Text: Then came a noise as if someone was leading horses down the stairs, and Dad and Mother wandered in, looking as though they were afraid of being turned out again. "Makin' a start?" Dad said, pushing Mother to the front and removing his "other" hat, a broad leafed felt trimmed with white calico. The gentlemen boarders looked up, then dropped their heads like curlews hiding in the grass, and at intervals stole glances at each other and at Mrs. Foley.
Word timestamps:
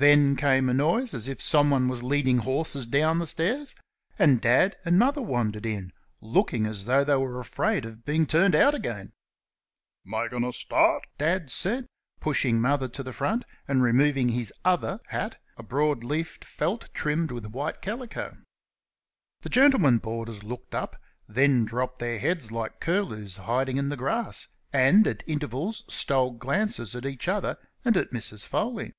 Then 0.00 0.36
came 0.36 0.68
a 0.68 0.74
noise 0.74 1.12
as 1.12 1.26
if 1.26 1.40
someone 1.42 1.88
was 1.88 2.04
leading 2.04 2.38
horses 2.38 2.86
down 2.86 3.18
the 3.18 3.26
stairs, 3.26 3.74
and 4.16 4.40
Dad 4.40 4.76
and 4.84 4.96
Mother 4.96 5.20
wandered 5.20 5.66
in, 5.66 5.92
looking 6.20 6.66
as 6.66 6.84
though 6.84 7.02
they 7.02 7.16
were 7.16 7.40
afraid 7.40 7.84
of 7.84 8.04
being 8.04 8.24
turned 8.24 8.54
out 8.54 8.76
again. 8.76 9.10
"Makin' 10.04 10.44
a 10.44 10.52
start?" 10.52 11.04
Dad 11.18 11.50
said, 11.50 11.88
pushing 12.20 12.60
Mother 12.60 12.86
to 12.86 13.02
the 13.02 13.12
front 13.12 13.44
and 13.66 13.82
removing 13.82 14.28
his 14.28 14.52
"other" 14.64 15.00
hat, 15.08 15.40
a 15.56 15.64
broad 15.64 16.04
leafed 16.04 16.44
felt 16.44 16.94
trimmed 16.94 17.32
with 17.32 17.46
white 17.46 17.82
calico. 17.82 18.36
The 19.40 19.48
gentlemen 19.48 19.98
boarders 19.98 20.44
looked 20.44 20.76
up, 20.76 21.00
then 21.26 21.64
dropped 21.64 21.98
their 21.98 22.20
heads 22.20 22.52
like 22.52 22.78
curlews 22.78 23.34
hiding 23.34 23.78
in 23.78 23.88
the 23.88 23.96
grass, 23.96 24.46
and 24.72 25.08
at 25.08 25.24
intervals 25.26 25.82
stole 25.92 26.30
glances 26.30 26.94
at 26.94 27.04
each 27.04 27.26
other 27.26 27.58
and 27.84 27.96
at 27.96 28.12
Mrs. 28.12 28.46
Foley. 28.46 28.92